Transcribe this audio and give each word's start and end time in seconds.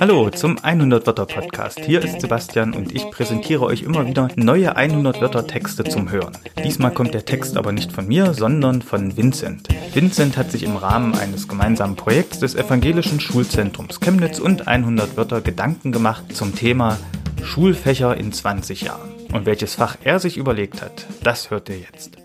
Hallo 0.00 0.30
zum 0.30 0.58
100 0.58 1.06
Wörter 1.06 1.26
Podcast. 1.26 1.80
Hier 1.80 2.02
ist 2.02 2.22
Sebastian 2.22 2.72
und 2.72 2.94
ich 2.94 3.10
präsentiere 3.10 3.62
euch 3.64 3.82
immer 3.82 4.06
wieder 4.06 4.28
neue 4.36 4.74
100 4.74 5.20
Wörter 5.20 5.46
Texte 5.46 5.84
zum 5.84 6.10
Hören. 6.10 6.32
Diesmal 6.64 6.94
kommt 6.94 7.12
der 7.12 7.26
Text 7.26 7.58
aber 7.58 7.72
nicht 7.72 7.92
von 7.92 8.08
mir, 8.08 8.32
sondern 8.32 8.80
von 8.80 9.18
Vincent. 9.18 9.68
Vincent 9.92 10.38
hat 10.38 10.50
sich 10.50 10.62
im 10.62 10.76
Rahmen 10.76 11.14
eines 11.14 11.46
gemeinsamen 11.46 11.96
Projekts 11.96 12.38
des 12.38 12.54
Evangelischen 12.54 13.20
Schulzentrums 13.20 14.00
Chemnitz 14.00 14.38
und 14.38 14.66
100 14.66 15.18
Wörter 15.18 15.42
Gedanken 15.42 15.92
gemacht 15.92 16.34
zum 16.34 16.54
Thema 16.54 16.98
Schulfächer 17.42 18.16
in 18.16 18.32
20 18.32 18.80
Jahren. 18.80 19.12
Und 19.30 19.44
welches 19.44 19.74
Fach 19.74 19.98
er 20.04 20.20
sich 20.20 20.38
überlegt 20.38 20.80
hat, 20.80 21.06
das 21.22 21.50
hört 21.50 21.68
ihr 21.68 21.80
jetzt. 21.80 22.21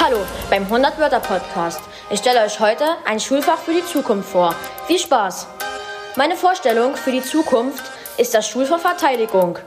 Hallo 0.00 0.18
beim 0.48 0.62
100 0.62 0.96
Wörter 1.00 1.18
Podcast. 1.18 1.80
Ich 2.08 2.20
stelle 2.20 2.44
euch 2.44 2.60
heute 2.60 2.84
ein 3.04 3.18
Schulfach 3.18 3.58
für 3.58 3.72
die 3.72 3.84
Zukunft 3.84 4.28
vor. 4.28 4.54
Viel 4.86 5.00
Spaß! 5.00 5.48
Meine 6.14 6.36
Vorstellung 6.36 6.94
für 6.94 7.10
die 7.10 7.20
Zukunft 7.20 7.82
ist 8.16 8.32
das 8.32 8.48
Schulfach 8.48 8.78
Verteidigung. 8.78 9.58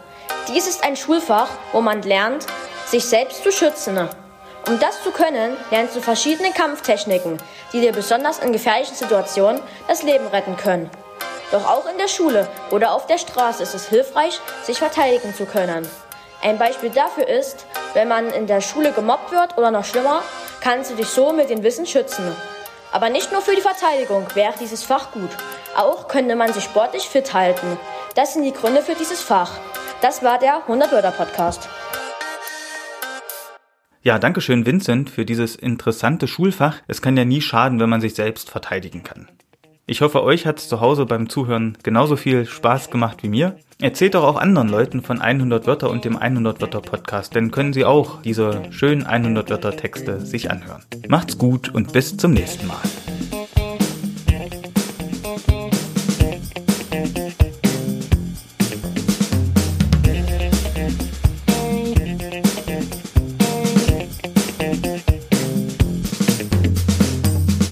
Dies 0.48 0.70
ist 0.70 0.86
ein 0.86 0.96
Schulfach, 0.96 1.50
wo 1.74 1.82
man 1.82 2.02
lernt, 2.04 2.46
sich 2.86 3.04
selbst 3.04 3.44
zu 3.44 3.52
schützen. 3.52 4.08
Um 4.70 4.80
das 4.80 5.04
zu 5.04 5.12
können, 5.12 5.58
lernst 5.70 5.98
du 5.98 6.02
verschiedene 6.02 6.52
Kampftechniken, 6.52 7.38
die 7.74 7.82
dir 7.82 7.92
besonders 7.92 8.40
in 8.40 8.54
gefährlichen 8.54 8.96
Situationen 8.96 9.60
das 9.90 10.02
Leben 10.02 10.28
retten 10.28 10.56
können. 10.56 10.90
Doch 11.52 11.68
auch 11.70 11.92
in 11.92 11.98
der 11.98 12.08
Schule 12.08 12.48
oder 12.72 12.94
auf 12.94 13.06
der 13.06 13.18
Straße 13.18 13.64
ist 13.64 13.76
es 13.76 13.90
hilfreich, 13.90 14.40
sich 14.64 14.78
verteidigen 14.78 15.36
zu 15.36 15.46
können. 15.46 15.86
Ein 16.44 16.58
Beispiel 16.58 16.90
dafür 16.90 17.28
ist, 17.28 17.68
wenn 17.94 18.08
man 18.08 18.30
in 18.30 18.48
der 18.48 18.62
Schule 18.62 18.94
gemobbt 18.94 19.32
wird 19.32 19.58
oder 19.60 19.70
noch 19.70 19.86
schlimmer, 19.86 20.24
kannst 20.60 20.90
du 20.90 20.96
dich 20.96 21.08
so 21.08 21.34
mit 21.34 21.52
dem 21.52 21.62
Wissen 21.62 21.86
schützen. 21.86 22.36
Aber 22.92 23.10
nicht 23.10 23.32
nur 23.32 23.42
für 23.42 23.56
die 23.56 23.62
Verteidigung 23.62 24.26
wäre 24.34 24.54
dieses 24.60 24.84
Fach 24.84 25.12
gut. 25.12 25.30
Auch 25.78 26.08
könnte 26.08 26.36
man 26.36 26.52
sich 26.52 26.64
sportlich 26.64 27.04
fit 27.04 27.34
halten. 27.34 27.78
Das 28.16 28.34
sind 28.34 28.44
die 28.44 28.54
Gründe 28.54 28.82
für 28.82 28.96
dieses 28.96 29.22
Fach. 29.22 29.52
Das 30.02 30.24
war 30.24 30.40
der 30.40 30.64
100 30.64 30.92
Wörter 30.92 31.12
Podcast. 31.12 31.70
Ja, 34.02 34.18
danke 34.18 34.42
schön, 34.42 34.66
Vincent, 34.66 35.12
für 35.12 35.26
dieses 35.26 35.56
interessante 35.56 36.28
Schulfach. 36.28 36.78
Es 36.88 37.04
kann 37.04 37.16
ja 37.16 37.24
nie 37.24 37.42
schaden, 37.42 37.80
wenn 37.80 37.90
man 37.90 38.02
sich 38.02 38.16
selbst 38.16 38.50
verteidigen 38.50 39.04
kann. 39.04 39.30
Ich 39.92 40.00
hoffe, 40.00 40.24
euch 40.24 40.46
hat 40.46 40.58
es 40.58 40.70
zu 40.70 40.80
Hause 40.80 41.06
beim 41.06 41.28
Zuhören 41.28 41.78
genauso 41.84 42.16
viel 42.16 42.46
Spaß 42.46 42.92
gemacht 42.92 43.24
wie 43.24 43.28
mir. 43.28 43.58
Erzählt 43.82 44.16
doch 44.16 44.24
auch 44.24 44.38
anderen 44.38 44.70
Leuten 44.70 45.02
von 45.02 45.20
100 45.20 45.68
Wörter 45.68 45.90
und 45.90 46.06
dem 46.06 46.16
100 46.16 46.62
Wörter 46.62 46.80
Podcast, 46.80 47.36
denn 47.36 47.52
können 47.52 47.74
sie 47.74 47.84
auch 47.84 48.22
diese 48.22 48.64
schönen 48.72 49.06
100 49.06 49.50
Wörter 49.50 49.76
Texte 49.76 50.22
sich 50.22 50.50
anhören. 50.50 50.82
Macht's 51.10 51.38
gut 51.38 51.76
und 51.76 51.92
bis 51.92 52.16
zum 52.16 52.32
nächsten 52.32 52.68
Mal. 52.68 52.80